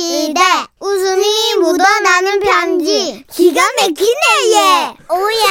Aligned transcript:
시대 0.00 0.40
웃음이 0.80 1.54
묻어나는 1.60 2.40
편지 2.40 3.22
기가 3.30 3.60
막히네 3.78 4.54
얘 4.56 4.94
오야 5.12 5.44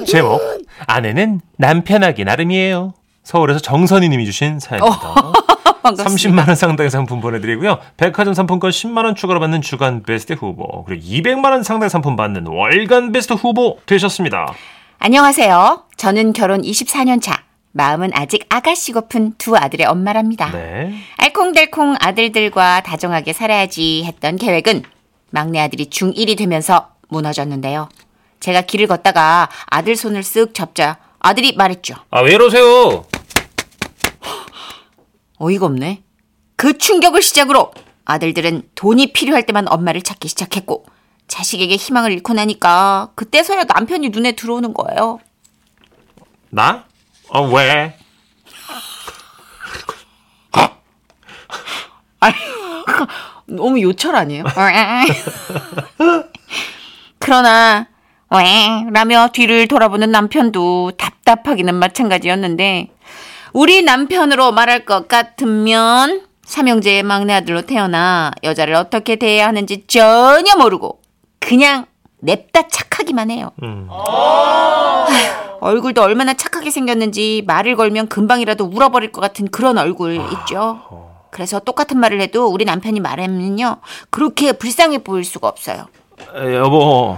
제목 0.06 0.40
아내는 0.86 1.42
남편하기 1.58 2.24
나름이에요. 2.24 2.94
서울에서 3.24 3.60
정선희 3.60 4.08
님이 4.08 4.24
주신 4.24 4.58
사연입니다. 4.58 5.14
30만 5.84 6.46
원 6.48 6.56
상당의 6.56 6.90
상품 6.90 7.20
보내드리고요. 7.20 7.78
백화점 7.98 8.32
상품권 8.32 8.70
10만 8.70 9.04
원 9.04 9.14
추가로 9.14 9.38
받는 9.40 9.60
주간 9.60 10.02
베스트 10.02 10.32
후보 10.32 10.84
그리고 10.84 11.04
200만 11.04 11.50
원 11.50 11.62
상당의 11.62 11.90
상품 11.90 12.16
받는 12.16 12.46
월간 12.46 13.12
베스트 13.12 13.34
후보 13.34 13.78
되셨습니다. 13.84 14.54
안녕하세요. 14.98 15.82
저는 15.98 16.32
결혼 16.32 16.62
24년 16.62 17.20
차. 17.20 17.42
마음은 17.76 18.10
아직 18.14 18.46
아가씨고픈 18.48 19.34
두 19.36 19.56
아들의 19.56 19.84
엄마랍니다. 19.86 20.48
네. 20.52 20.94
알콩달콩 21.16 21.96
아들들과 21.98 22.82
다정하게 22.82 23.32
살아야지 23.32 24.04
했던 24.04 24.36
계획은 24.36 24.84
막내 25.30 25.58
아들이 25.58 25.86
중1이 25.90 26.38
되면서 26.38 26.90
무너졌는데요. 27.08 27.88
제가 28.38 28.60
길을 28.62 28.86
걷다가 28.86 29.48
아들 29.66 29.96
손을 29.96 30.20
쓱 30.22 30.54
잡자 30.54 30.98
아들이 31.18 31.56
말했죠. 31.56 31.96
아 32.10 32.20
왜 32.22 32.34
이러세요? 32.34 33.04
어이가 35.38 35.66
없네. 35.66 36.04
그 36.54 36.78
충격을 36.78 37.22
시작으로 37.22 37.72
아들들은 38.04 38.70
돈이 38.76 39.12
필요할 39.12 39.46
때만 39.46 39.66
엄마를 39.68 40.00
찾기 40.02 40.28
시작했고 40.28 40.84
자식에게 41.26 41.74
희망을 41.74 42.12
잃고 42.12 42.34
나니까 42.34 43.10
그때서야 43.16 43.64
남편이 43.64 44.10
눈에 44.10 44.32
들어오는 44.32 44.72
거예요. 44.74 45.18
나? 46.50 46.84
어 47.34 47.42
왜? 47.42 47.92
너무 53.46 53.82
요철 53.82 54.14
아니에요? 54.14 54.44
그러나 57.18 57.88
왜 58.30 58.86
라며 58.92 59.28
뒤를 59.32 59.66
돌아보는 59.66 60.12
남편도 60.12 60.92
답답하기는 60.92 61.74
마찬가지였는데 61.74 62.90
우리 63.52 63.82
남편으로 63.82 64.52
말할 64.52 64.84
것 64.84 65.08
같으면 65.08 66.22
삼형제의 66.44 67.02
막내 67.02 67.34
아들로 67.34 67.62
태어나 67.62 68.30
여자를 68.44 68.74
어떻게 68.74 69.16
대해야 69.16 69.48
하는지 69.48 69.84
전혀 69.88 70.54
모르고 70.56 71.00
그냥 71.40 71.86
냅다 72.24 72.68
착하기만 72.68 73.30
해요. 73.30 73.50
음. 73.62 73.86
아휴, 73.90 75.06
얼굴도 75.60 76.02
얼마나 76.02 76.34
착하게 76.34 76.70
생겼는지 76.70 77.42
말을 77.46 77.76
걸면 77.76 78.08
금방이라도 78.08 78.64
울어버릴 78.64 79.12
것 79.12 79.20
같은 79.20 79.48
그런 79.48 79.78
얼굴 79.78 80.16
있죠. 80.16 81.10
그래서 81.30 81.58
똑같은 81.60 81.98
말을 81.98 82.20
해도 82.20 82.46
우리 82.46 82.64
남편이 82.64 83.00
말하면요 83.00 83.78
그렇게 84.10 84.52
불쌍해 84.52 84.98
보일 84.98 85.24
수가 85.24 85.48
없어요. 85.48 85.86
에, 86.36 86.54
여보 86.56 87.16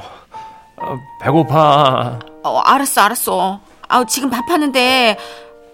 어, 0.78 0.98
배고파. 1.20 2.18
어, 2.42 2.58
알았어, 2.60 3.00
알았어. 3.02 3.60
아, 3.88 4.04
지금 4.04 4.28
밥 4.30 4.50
하는데, 4.50 5.16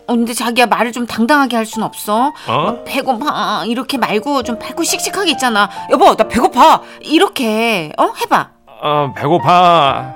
어, 0.07 0.13
근데 0.15 0.33
자기야 0.35 0.67
말을 0.67 0.93
좀 0.93 1.07
당당하게 1.07 1.57
할 1.57 1.67
순 1.67 1.83
없어. 1.83 2.33
어? 2.49 2.83
배고파 2.85 3.65
이렇게 3.67 3.97
말고 3.99 4.43
좀 4.45 4.59
밝고 4.59 4.83
씩씩하게 4.85 5.33
있잖아. 5.33 5.69
여보, 5.91 6.15
나 6.15 6.29
배고파. 6.29 6.83
이렇게 7.01 7.93
어 7.99 8.13
해봐. 8.21 8.51
어 8.83 9.13
배고파. 9.15 10.13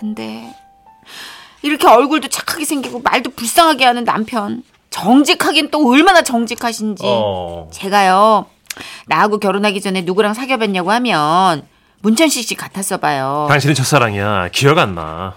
안 0.00 0.14
돼. 0.14 0.54
이렇게 1.62 1.88
얼굴도 1.88 2.28
착하게 2.28 2.64
생기고 2.64 3.00
말도 3.00 3.30
불쌍하게 3.30 3.84
하는 3.84 4.04
남편. 4.04 4.62
정직하긴 4.90 5.70
또 5.70 5.86
얼마나 5.90 6.22
정직하신지. 6.22 7.02
어. 7.04 7.68
제가요 7.72 8.46
나하고 9.06 9.38
결혼하기 9.38 9.80
전에 9.80 10.02
누구랑 10.02 10.34
사귀어봤냐고 10.34 10.92
하면 10.92 11.66
문천식 12.02 12.46
씨 12.46 12.54
같았어 12.54 12.98
봐요. 12.98 13.46
당신이 13.50 13.74
첫사랑이야. 13.74 14.50
기억 14.52 14.78
안 14.78 14.94
나. 14.94 15.34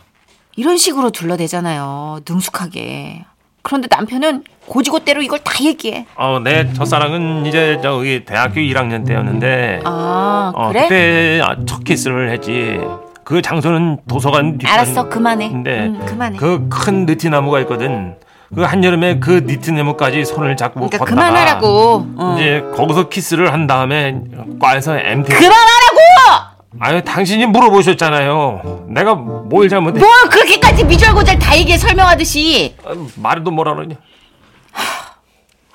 이런 0.56 0.78
식으로 0.78 1.10
둘러대잖아요. 1.10 2.20
능숙하게. 2.30 3.26
그런데 3.64 3.88
남편은 3.90 4.44
고지고대로 4.68 5.22
이걸 5.22 5.40
다 5.40 5.54
얘기해. 5.64 6.06
어, 6.16 6.40
내 6.44 6.72
첫사랑은 6.74 7.46
이제 7.46 7.80
저기 7.82 8.24
대학교 8.26 8.60
1학년 8.62 9.06
때였는데 9.06 9.82
아, 9.86 10.52
어, 10.56 10.68
그래? 10.70 10.84
그때 10.84 11.42
아, 11.44 11.56
첫 11.66 11.84
키스를 11.84 12.32
했지. 12.32 12.80
그 13.24 13.42
장소는 13.42 14.00
도서관 14.08 14.58
뒷편. 14.58 14.72
알았어, 14.74 15.10
그만해. 15.10 15.50
근데 15.50 15.80
응, 15.82 16.06
그만해. 16.06 16.38
그 16.38 16.68
큰 16.70 17.06
느티나무가 17.06 17.60
있거든. 17.62 18.16
그 18.54 18.64
한여름에 18.64 19.20
그 19.20 19.44
니트나무까지 19.46 20.26
손을 20.26 20.58
잡고 20.58 20.82
그러니까 20.90 20.98
걷다가 20.98 21.10
그만하라고. 21.30 22.08
어. 22.18 22.36
이제 22.38 22.62
거기서 22.76 23.08
키스를 23.10 23.54
한 23.54 23.68
다음에 23.68 24.20
과에서 24.60 24.98
MT. 24.98 25.32
그만하라고! 25.32 26.51
아유 26.80 27.04
당신이 27.04 27.46
물어보셨잖아요. 27.48 28.86
내가 28.90 29.16
뭘 29.16 29.68
잘못해? 29.68 30.00
뭘 30.00 30.10
그렇게까지 30.30 30.86
미주알고잘 30.86 31.38
다 31.38 31.58
얘기해 31.58 31.78
설명하듯이. 31.78 32.76
아, 32.86 32.92
말도 33.18 33.52
뭐라 33.52 33.76
그러냐. 33.76 33.96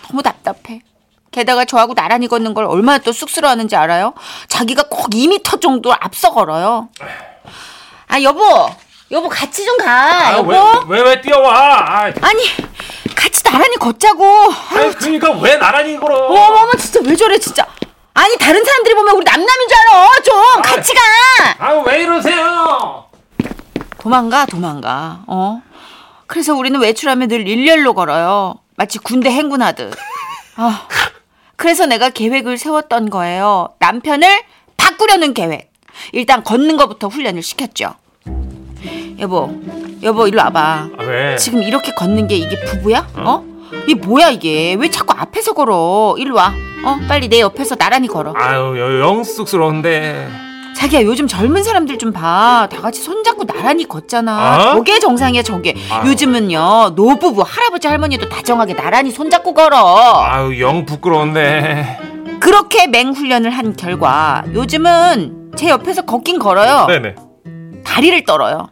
너무 0.09 0.23
답답해. 0.23 0.81
게다가 1.31 1.65
저하고 1.67 1.93
나란히 1.95 2.29
걷는 2.29 2.55
걸 2.55 2.65
얼마나 2.65 2.99
또 2.99 3.13
쑥스러워하는지 3.13 3.77
알아요? 3.77 4.15
자기가 4.49 4.85
꼭 4.89 5.11
2미터 5.11 5.61
정도 5.61 5.93
앞서 5.93 6.33
걸어요. 6.33 6.89
아 8.09 8.23
여보, 8.23 8.41
여보 9.11 9.29
같이 9.29 9.67
좀 9.67 9.77
가. 9.77 10.39
여보. 10.39 10.53
왜왜 10.89 11.03
왜 11.11 11.21
뛰어와? 11.21 11.55
아, 11.55 12.05
아니 12.23 12.43
같이 13.15 13.43
나란히 13.43 13.77
걷자고. 13.77 14.25
아니, 14.71 14.95
그러니까 14.95 15.31
왜 15.33 15.57
나란히 15.57 15.99
걸어? 15.99 16.27
어머머 16.27 16.73
진짜 16.79 17.01
왜 17.05 17.15
저래 17.15 17.37
진짜. 17.39 17.67
아니 18.17 18.35
다른 18.39 18.65
사람들이 18.65 18.95
보면 18.95 19.15
우리 19.17 19.25
남남인 19.25 19.69
줄 19.69 19.77
알아. 19.79 20.09
좀 20.25 20.63
같이 20.63 20.93
가. 20.95 21.01
아왜 21.59 22.03
이러세요? 22.03 23.05
도망가 23.99 24.47
도망가. 24.47 25.21
어. 25.27 25.61
그래서 26.27 26.55
우리는 26.55 26.81
외출하면 26.81 27.29
늘 27.29 27.47
일렬로 27.47 27.93
걸어요. 27.93 28.55
마치 28.77 28.99
군대 28.99 29.31
행군하듯. 29.31 29.95
아. 30.57 30.89
그래서 31.57 31.85
내가 31.85 32.09
계획을 32.09 32.57
세웠던 32.57 33.11
거예요. 33.11 33.69
남편을 33.81 34.43
바꾸려는 34.79 35.35
계획. 35.35 35.71
일단 36.13 36.43
걷는 36.43 36.79
것부터 36.79 37.09
훈련을 37.09 37.43
시켰죠. 37.43 37.95
여보, 39.19 39.55
여보 40.03 40.27
일로 40.27 40.43
와봐. 40.43 40.61
아, 40.99 41.03
왜? 41.03 41.37
지금 41.37 41.63
이렇게 41.63 41.93
걷는 41.93 42.29
게 42.29 42.37
이게 42.37 42.59
부부야? 42.65 43.09
어? 43.17 43.45
이게 43.87 43.95
뭐야 43.95 44.31
이게? 44.31 44.75
왜 44.79 44.91
자꾸 44.91 45.15
앞에서 45.17 45.53
걸어? 45.53 46.15
일로 46.19 46.37
와. 46.37 46.53
어? 46.85 46.99
빨리 47.09 47.29
내 47.29 47.41
옆에서 47.41 47.75
나란히 47.77 48.09
걸어. 48.09 48.33
아유 48.37 48.75
여- 48.79 49.01
영 49.01 49.25
쑥스러운데. 49.25 50.29
자기야 50.77 51.03
요즘 51.05 51.27
젊은 51.27 51.63
사람들 51.63 51.97
좀 51.99 52.13
봐. 52.13 52.69
다 52.71 52.81
같이 52.83 53.01
손잡고 53.01 53.45
나란히 53.47 53.89
걷잖아. 53.89 54.57
어? 54.57 54.75
저게 54.77 54.99
정상이야 54.99 55.43
저게. 55.43 55.75
아유. 55.91 56.11
요즘은요 56.11 56.93
노부부 56.97 57.43
할아버지 57.47 57.87
할머니도 57.89 58.29
다정하게 58.29 58.75
나란히 58.75 59.11
손잡고 59.11 59.55
걸어. 59.55 60.23
아유 60.25 60.61
영 60.61 60.85
부끄러운데. 60.85 61.99
그렇게 62.41 62.87
맹훈련을 62.89 63.51
한 63.51 63.75
결과 63.77 64.45
요즘은 64.53 65.53
제 65.57 65.69
옆에서 65.71 66.03
걷긴 66.03 66.39
걸어요. 66.39 66.87
네네. 66.87 67.15
다리를 67.85 68.25
떨어요. 68.25 68.69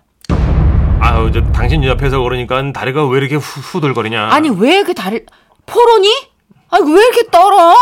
아유 1.04 1.30
저 1.32 1.42
당신 1.52 1.84
옆에서 1.84 2.20
걸으니까 2.20 2.72
다리가 2.72 3.06
왜 3.06 3.18
이렇게 3.18 3.34
후, 3.36 3.40
후들거리냐? 3.60 4.28
아니 4.32 4.48
왜 4.48 4.82
그 4.82 4.94
다리 4.94 5.24
포로니? 5.66 6.08
아니 6.70 6.92
왜 6.92 7.04
이렇게 7.06 7.30
떨어? 7.30 7.74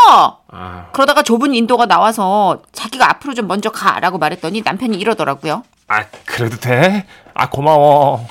아, 0.51 0.87
그러다가 0.91 1.23
좁은 1.23 1.53
인도가 1.55 1.85
나와서 1.85 2.61
자기가 2.73 3.09
앞으로 3.09 3.33
좀 3.33 3.47
먼저 3.47 3.69
가라고 3.71 4.17
말했더니 4.17 4.61
남편이 4.61 4.97
이러더라고요. 4.97 5.63
아 5.87 6.03
그래도 6.25 6.57
돼? 6.57 7.05
아 7.33 7.49
고마워. 7.49 8.27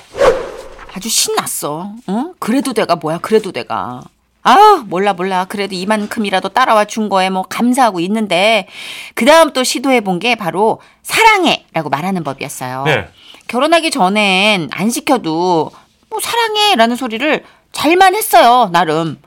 아주 0.95 1.09
신났어. 1.09 1.91
응? 2.09 2.33
그래도 2.39 2.71
내가 2.73 2.95
뭐야? 2.95 3.17
그래도 3.21 3.51
내가. 3.51 4.01
아 4.43 4.83
몰라 4.87 5.13
몰라. 5.13 5.45
그래도 5.45 5.73
이만큼이라도 5.75 6.49
따라와 6.49 6.85
준 6.85 7.07
거에 7.09 7.29
뭐 7.29 7.43
감사하고 7.43 7.99
있는데 8.01 8.67
그 9.15 9.25
다음 9.25 9.51
또 9.53 9.63
시도해 9.63 10.01
본 10.01 10.19
게 10.19 10.35
바로 10.35 10.79
사랑해라고 11.01 11.89
말하는 11.89 12.23
법이었어요. 12.23 12.83
네. 12.85 13.07
결혼하기 13.47 13.89
전엔 13.91 14.69
안 14.71 14.89
시켜도 14.89 15.71
뭐 16.09 16.19
사랑해라는 16.21 16.95
소리를 16.95 17.43
잘만 17.71 18.15
했어요 18.15 18.69
나름. 18.71 19.19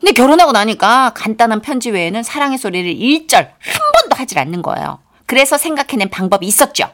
근데 0.00 0.12
결혼하고 0.12 0.52
나니까 0.52 1.12
간단한 1.14 1.60
편지 1.60 1.90
외에는 1.90 2.22
사랑의 2.22 2.56
소리를 2.58 2.90
일절 2.90 3.42
한 3.58 3.80
번도 4.00 4.16
하질 4.16 4.38
않는 4.38 4.62
거예요. 4.62 4.98
그래서 5.26 5.58
생각해낸 5.58 6.08
방법이 6.08 6.46
있었죠. 6.46 6.88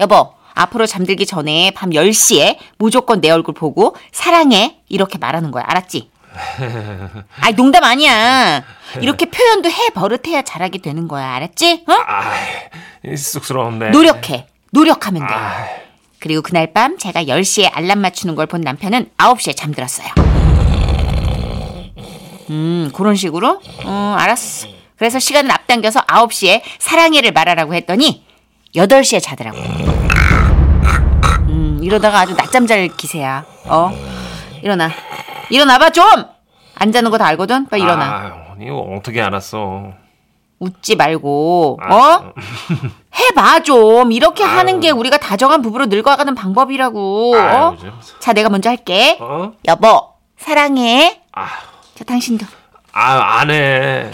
여보, 0.00 0.34
앞으로 0.54 0.86
잠들기 0.86 1.24
전에 1.24 1.70
밤 1.70 1.90
10시에 1.90 2.58
무조건 2.76 3.20
내 3.22 3.30
얼굴 3.30 3.54
보고 3.54 3.96
사랑해 4.12 4.76
이렇게 4.88 5.16
말하는 5.16 5.50
거야. 5.50 5.64
알았지? 5.66 6.10
아이 7.40 7.54
농담 7.54 7.84
아니야. 7.84 8.62
이렇게 9.00 9.26
표현도 9.26 9.70
해 9.70 9.90
버릇해야 9.90 10.42
잘하게 10.42 10.78
되는 10.78 11.08
거야. 11.08 11.34
알았지? 11.34 11.84
어? 11.88 11.92
아 11.92 12.32
쑥스러운데. 13.16 13.90
노력해. 13.90 14.46
노력하면 14.70 15.26
돼. 15.26 15.34
아, 15.34 15.66
그리고 16.18 16.40
그날 16.42 16.72
밤 16.72 16.96
제가 16.98 17.24
10시에 17.24 17.70
알람 17.72 17.98
맞추는 18.00 18.34
걸 18.34 18.46
본 18.46 18.60
남편은 18.62 19.10
9시에 19.18 19.56
잠들었어요. 19.56 20.08
음, 22.50 22.90
그런 22.94 23.16
식으로? 23.16 23.60
음, 23.84 24.14
알았어. 24.18 24.68
그래서 24.96 25.18
시간을 25.18 25.50
앞당겨서 25.50 26.00
9시에 26.00 26.62
사랑해를 26.78 27.32
말하라고 27.32 27.74
했더니 27.74 28.24
8시에 28.76 29.22
자더라고. 29.22 29.58
음, 31.48 31.80
이러다가 31.82 32.20
아주 32.20 32.34
낮잠 32.34 32.66
잘 32.66 32.88
기세야. 32.88 33.44
어? 33.66 33.92
일어나. 34.62 34.90
일어나봐, 35.56 35.90
좀! 35.90 36.04
안 36.74 36.90
자는 36.92 37.10
거 37.10 37.18
다 37.18 37.26
알거든? 37.26 37.66
빨리 37.68 37.82
일어나. 37.82 38.04
아유, 38.58 38.66
이거 38.66 38.78
어떻게 38.96 39.20
알았어? 39.20 39.92
웃지 40.58 40.96
말고, 40.96 41.78
아, 41.82 41.94
어? 41.94 42.32
해봐, 43.14 43.60
좀. 43.60 44.12
이렇게 44.12 44.42
하는 44.44 44.80
게 44.80 44.90
우리가 44.90 45.18
다정한 45.18 45.60
부부로 45.60 45.86
늙어가는 45.86 46.34
방법이라고. 46.34 47.34
아유, 47.36 47.56
어? 47.56 47.76
좀. 47.78 48.00
자, 48.20 48.32
내가 48.32 48.48
먼저 48.48 48.70
할게. 48.70 49.18
어? 49.20 49.52
여보, 49.66 50.08
사랑해. 50.38 51.20
아, 51.32 51.46
자, 51.94 52.04
당신도. 52.04 52.46
아, 52.92 53.38
안 53.40 53.50
해. 53.50 54.06
해! 54.06 54.10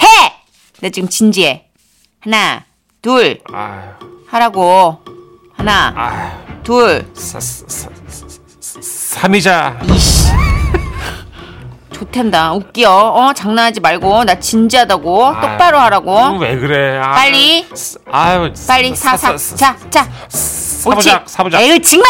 나 0.81 0.89
지금 0.89 1.09
진지해. 1.09 1.67
하나, 2.21 2.65
둘, 3.03 3.41
아유, 3.53 3.81
하라고. 4.29 4.99
하나, 5.57 5.93
아유, 5.97 6.63
둘, 6.65 7.09
사, 7.15 7.39
사, 7.39 7.65
사, 7.69 7.89
사, 8.61 8.81
삼이자. 8.81 9.81
이씨. 9.85 10.29
좋텐다. 11.99 12.53
웃겨. 12.53 12.89
어, 12.91 13.33
장난하지 13.33 13.81
말고. 13.81 14.25
나 14.25 14.39
진지하다고. 14.39 15.27
아, 15.27 15.41
똑바로 15.41 15.79
하라고. 15.81 16.39
왜 16.39 16.57
그래? 16.57 16.99
아, 17.03 17.11
빨리. 17.13 17.67
사- 17.75 17.99
아유, 18.13 18.53
빨리 18.69 18.95
사, 18.95 19.17
사, 19.17 19.37
자, 19.37 19.77
자. 19.91 20.07
옳지. 20.87 21.09
사보자, 21.11 21.23
사보자. 21.27 21.61
에휴, 21.61 21.81
정말! 21.83 22.09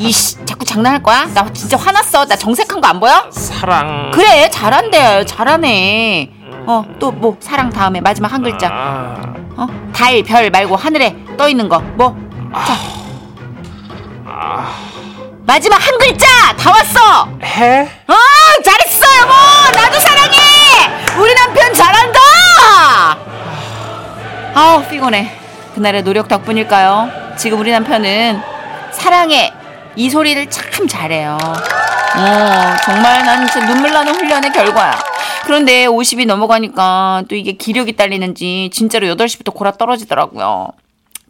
이씨, 0.00 0.36
자꾸 0.44 0.64
장난할 0.64 1.02
거야? 1.02 1.26
나 1.34 1.50
진짜 1.52 1.76
화났어. 1.76 2.24
나 2.26 2.36
정색한 2.36 2.80
거 2.80 2.88
안 2.88 3.00
보여? 3.00 3.24
사랑. 3.30 4.10
그래, 4.12 4.48
잘한대. 4.50 5.24
잘하네. 5.24 6.30
어, 6.66 6.84
또 7.00 7.10
뭐, 7.10 7.36
사랑 7.40 7.70
다음에 7.70 8.00
마지막 8.00 8.30
한 8.32 8.42
글자. 8.42 8.68
아, 8.70 9.16
어? 9.56 9.66
달, 9.94 10.22
별 10.22 10.50
말고 10.50 10.76
하늘에 10.76 11.16
떠 11.38 11.48
있는 11.48 11.68
거. 11.68 11.80
뭐? 11.96 12.14
자. 12.54 12.74
마지막 15.46 15.76
한 15.78 15.98
글자! 15.98 16.26
다 16.58 16.70
왔어! 16.70 17.28
해? 17.42 17.80
어, 18.06 18.14
아우, 24.60 24.82
피곤해. 24.88 25.30
그날의 25.76 26.02
노력 26.02 26.26
덕분일까요? 26.26 27.36
지금 27.38 27.60
우리 27.60 27.70
남편은 27.70 28.40
사랑해! 28.90 29.52
이 29.94 30.10
소리를 30.10 30.50
참 30.50 30.88
잘해요. 30.88 31.38
어, 31.40 32.76
정말 32.84 33.24
난 33.24 33.46
진짜 33.46 33.64
눈물 33.72 33.92
나는 33.92 34.16
훈련의 34.16 34.50
결과야. 34.50 34.98
그런데 35.44 35.86
50이 35.86 36.26
넘어가니까 36.26 37.22
또 37.28 37.36
이게 37.36 37.52
기력이 37.52 37.94
딸리는지 37.94 38.70
진짜로 38.72 39.06
8시부터 39.06 39.54
골아 39.54 39.70
떨어지더라고요. 39.76 40.70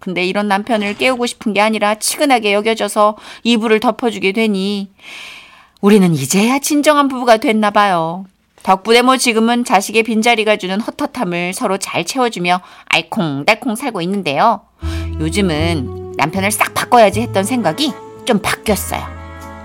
근데 0.00 0.24
이런 0.24 0.48
남편을 0.48 0.96
깨우고 0.96 1.26
싶은 1.26 1.52
게 1.52 1.60
아니라 1.60 1.96
치근하게 1.96 2.54
여겨져서 2.54 3.18
이불을 3.42 3.80
덮어주게 3.80 4.32
되니 4.32 4.88
우리는 5.82 6.14
이제야 6.14 6.60
진정한 6.60 7.08
부부가 7.08 7.36
됐나 7.36 7.72
봐요. 7.72 8.24
덕분에 8.68 9.00
뭐 9.00 9.16
지금은 9.16 9.64
자식의 9.64 10.02
빈자리가 10.02 10.56
주는 10.56 10.78
헛헛함을 10.78 11.54
서로 11.54 11.78
잘 11.78 12.04
채워주며 12.04 12.60
알콩달콩 12.84 13.74
살고 13.76 14.02
있는데요. 14.02 14.60
요즘은 15.20 16.12
남편을 16.18 16.50
싹 16.50 16.74
바꿔야지 16.74 17.22
했던 17.22 17.44
생각이 17.44 17.94
좀 18.26 18.40
바뀌었어요. 18.40 19.00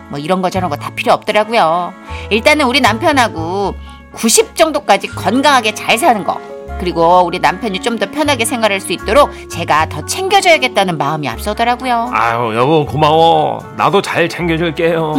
뭐 0.10 0.20
이런 0.20 0.42
거 0.42 0.50
저런 0.50 0.70
거 0.70 0.78
다 0.78 0.90
필요 0.92 1.12
없더라고요. 1.12 1.94
일단은 2.30 2.66
우리 2.66 2.80
남편하고 2.80 3.76
90 4.14 4.56
정도까지 4.56 5.08
건강하게 5.10 5.74
잘 5.74 5.98
사는 5.98 6.24
거. 6.24 6.40
그리고 6.80 7.24
우리 7.26 7.40
남편이 7.40 7.82
좀 7.82 8.00
더 8.00 8.10
편하게 8.10 8.46
생활할 8.46 8.80
수 8.80 8.94
있도록 8.94 9.32
제가 9.50 9.90
더 9.90 10.06
챙겨줘야겠다는 10.06 10.98
마음이 10.98 11.28
앞서더라고요. 11.28 12.10
아유, 12.14 12.56
여보 12.56 12.86
고마워. 12.86 13.66
나도 13.76 14.02
잘 14.02 14.30
챙겨줄게요. 14.30 15.16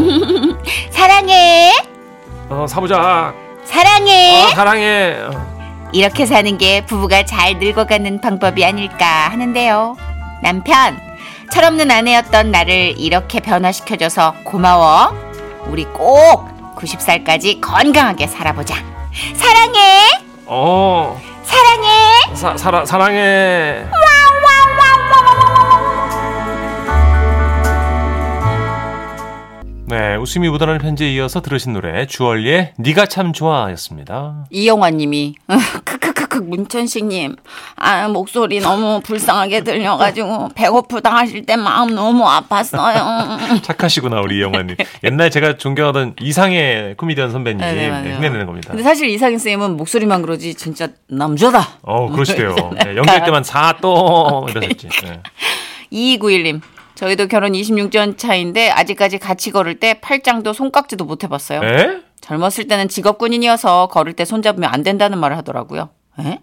사랑해! 0.90 1.70
어, 2.48 2.64
사보자. 2.66 3.43
사랑해! 3.64 4.44
어, 4.44 4.48
사랑해. 4.54 5.16
이렇게 5.92 6.26
사는 6.26 6.58
게 6.58 6.84
부부가 6.84 7.24
잘 7.24 7.58
늙어가는 7.58 8.20
방법이 8.20 8.64
아닐까 8.64 9.28
하는데요. 9.30 9.96
남편, 10.42 10.98
철없는 11.52 11.90
아내였던 11.90 12.50
나를 12.50 12.94
이렇게 12.98 13.40
변화시켜줘서 13.40 14.34
고마워. 14.44 15.12
우리 15.66 15.84
꼭 15.84 16.48
90살까지 16.76 17.60
건강하게 17.60 18.26
살아보자. 18.26 18.74
사랑해! 19.34 20.08
어, 20.46 21.20
사랑해! 21.44 22.34
사, 22.34 22.56
사라, 22.56 22.84
사랑해. 22.84 23.84
네, 29.94 30.16
웃음이 30.16 30.48
묻어나는 30.48 30.80
편지에 30.80 31.12
이어서 31.12 31.40
들으신 31.40 31.72
노래 31.72 32.04
주얼리의 32.04 32.72
네가 32.78 33.06
참 33.06 33.32
좋아였습니다. 33.32 34.44
이영화님이 34.50 35.36
크크크크 35.84 36.38
문천식님 36.38 37.36
아 37.76 38.08
목소리 38.08 38.58
너무 38.58 39.00
불쌍하게 39.04 39.60
들려가지고 39.62 40.48
배고프다 40.56 41.14
하실 41.14 41.46
때 41.46 41.54
마음 41.54 41.94
너무 41.94 42.24
아팠어요. 42.24 43.62
착하시구나 43.62 44.20
우리 44.20 44.38
이영환님. 44.38 44.74
옛날 45.04 45.30
제가 45.30 45.58
존경하던 45.58 46.16
이상의 46.20 46.96
코미디언 46.96 47.30
선배님 47.30 47.60
네, 47.60 47.72
네, 47.72 47.88
네. 48.02 48.14
흉내내는 48.16 48.46
겁니다. 48.46 48.70
근데 48.70 48.82
사실 48.82 49.08
이상인 49.10 49.38
쌤은 49.38 49.76
목소리만 49.76 50.22
그러지 50.22 50.56
진짜 50.56 50.88
남자다. 51.06 51.68
어, 51.82 52.10
그러시대요. 52.10 52.56
네, 52.84 52.96
연기할 52.96 53.22
때만 53.24 53.44
사또 53.44 54.44
이러셨지. 54.50 54.88
네. 55.04 55.20
2291님. 55.92 56.60
저희도 56.94 57.26
결혼 57.28 57.52
26년 57.52 58.16
차인데 58.16 58.70
아직까지 58.70 59.18
같이 59.18 59.50
걸을 59.50 59.80
때 59.80 59.94
팔짱도 60.00 60.52
손깍지도 60.52 61.04
못 61.04 61.24
해봤어요. 61.24 61.60
에? 61.64 62.00
젊었을 62.20 62.68
때는 62.68 62.88
직업 62.88 63.18
군인이어서 63.18 63.88
걸을 63.88 64.12
때 64.14 64.24
손잡으면 64.24 64.70
안 64.72 64.82
된다는 64.82 65.18
말을 65.18 65.36
하더라고요. 65.38 65.90
에? 66.20 66.38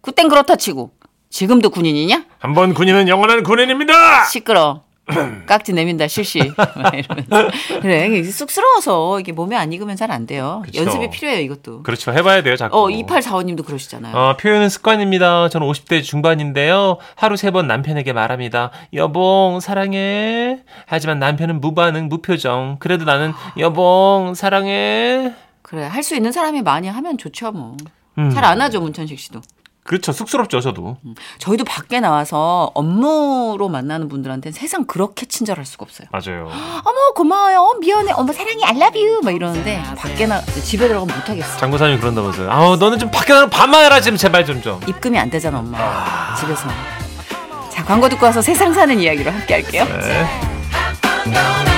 그땐 0.00 0.28
그렇다 0.28 0.56
치고 0.56 0.92
지금도 1.30 1.70
군인이냐? 1.70 2.24
한 2.38 2.54
번 2.54 2.72
군인은 2.74 3.08
영원한 3.08 3.42
군인입니다. 3.42 4.24
시끄러. 4.24 4.82
깍지 5.46 5.72
내민다 5.72 6.08
실시. 6.08 6.40
막 6.56 6.94
이러면서. 6.94 7.48
그래 7.80 8.06
이게 8.08 8.22
쑥스러워서 8.24 9.20
이게 9.20 9.32
몸에 9.32 9.54
안 9.56 9.72
익으면 9.72 9.94
잘 9.96 10.10
안 10.10 10.26
돼요. 10.26 10.62
그쵸. 10.64 10.82
연습이 10.82 11.10
필요해요 11.10 11.40
이것도. 11.40 11.82
그렇죠. 11.82 12.12
해봐야 12.12 12.42
돼요, 12.42 12.56
자꾸. 12.56 12.76
어 12.78 12.86
2845님도 12.88 13.64
그러시잖아요. 13.64 14.16
어, 14.16 14.36
표현은 14.36 14.68
습관입니다. 14.68 15.48
저는 15.48 15.66
50대 15.68 16.02
중반인데요. 16.02 16.98
하루 17.14 17.36
세 17.36 17.50
번 17.50 17.66
남편에게 17.68 18.12
말합니다. 18.12 18.70
여봉, 18.94 19.60
사랑해. 19.60 20.60
하지만 20.86 21.18
남편은 21.18 21.60
무반응, 21.60 22.08
무표정. 22.08 22.76
그래도 22.80 23.04
나는 23.04 23.32
여봉, 23.58 24.34
사랑해. 24.34 25.32
그래 25.62 25.84
할 25.86 26.02
수 26.02 26.14
있는 26.14 26.30
사람이 26.32 26.62
많이 26.62 26.88
하면 26.88 27.18
좋죠 27.18 27.50
뭐. 27.52 27.76
음. 28.18 28.30
잘안 28.30 28.60
하죠 28.60 28.80
문천식 28.80 29.18
씨도. 29.18 29.40
그렇죠. 29.86 30.12
쑥스럽죠, 30.12 30.60
저도. 30.60 30.96
저희도 31.38 31.64
밖에 31.64 32.00
나와서 32.00 32.70
업무로 32.74 33.68
만나는 33.68 34.08
분들한테는 34.08 34.52
세상 34.52 34.84
그렇게 34.84 35.26
친절할 35.26 35.64
수가 35.64 35.84
없어요. 35.84 36.08
맞아요. 36.10 36.48
어머 36.84 37.12
고마워요. 37.14 37.60
어, 37.60 37.74
미안해. 37.78 38.12
어머 38.12 38.32
사랑해. 38.32 38.64
I 38.64 38.76
love 38.76 39.00
you. 39.00 39.20
막 39.22 39.34
이러는데 39.34 39.82
밖에 39.96 40.26
나 40.26 40.40
집에 40.42 40.88
들어가면 40.88 41.16
못 41.16 41.28
하겠어. 41.28 41.56
장부사님이 41.58 42.00
그런다면서요. 42.00 42.50
아우, 42.50 42.76
너는 42.76 42.98
좀 42.98 43.10
밖에 43.10 43.32
나가 43.32 43.46
반만 43.48 43.84
해라, 43.84 44.00
지금 44.00 44.18
제발 44.18 44.44
좀 44.44 44.60
좀. 44.60 44.80
입금이 44.86 45.18
안 45.18 45.30
되잖아 45.30 45.58
엄마. 45.58 46.34
집에서. 46.36 46.68
자 47.70 47.84
광고 47.84 48.08
듣고 48.08 48.26
와서 48.26 48.42
세상 48.42 48.72
사는 48.72 48.98
이야기로 48.98 49.30
함께 49.30 49.54
할게요. 49.54 49.84
네. 49.84 51.75